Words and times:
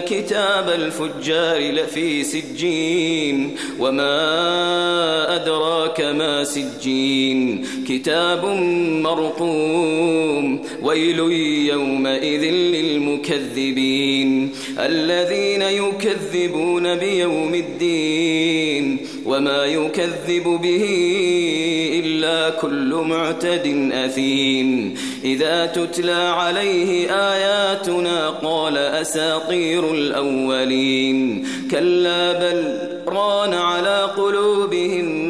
كتاب 0.00 0.68
الفجار 0.68 1.58
لفي 1.72 2.24
سجين 2.24 3.56
وما 3.78 4.14
أدراك 5.34 5.69
ما 5.88 6.44
سجين 6.44 7.64
كتاب 7.88 8.44
مرقوم 9.02 10.60
ويل 10.82 11.18
يومئذ 11.72 12.50
للمكذبين. 12.50 14.50
الذين 14.78 15.62
يكذبون 15.62 16.94
بيوم 16.94 17.54
الدين 17.54 18.98
وما 19.26 19.64
يكذب 19.64 20.44
به 20.44 20.84
إلا 22.04 22.50
كل 22.50 22.94
معتد 22.94 23.90
أثيم. 23.92 24.94
إذا 25.24 25.66
تتلى 25.66 26.12
عليه 26.12 27.10
آياتنا 27.10 28.30
قال 28.30 28.76
أساطير 28.76 29.94
الأولين. 29.94 31.46
كلا 31.70 32.32
بل 32.32 32.78
ران 33.06 33.54
على 33.54 34.10
قلوبهم 34.16 35.29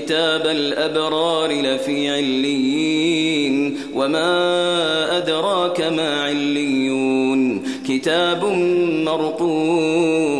كتاب 0.00 0.46
الأبرار 0.46 1.52
لفي 1.52 2.10
عليين 2.10 3.76
وما 3.94 5.16
أدراك 5.18 5.80
ما 5.80 6.22
عليون 6.22 7.62
كتاب 7.88 8.44
مرقوم 9.04 10.39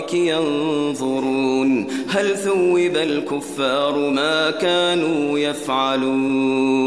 الأرائك 0.00 0.14
ينظرون. 0.14 1.86
هل 2.08 2.36
ثوب 2.36 2.96
الكفار 2.96 4.10
ما 4.10 4.50
كانوا 4.50 5.38
يفعلون؟ 5.38 6.80